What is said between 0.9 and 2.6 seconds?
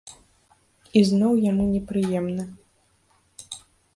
І зноў яму непрыемна.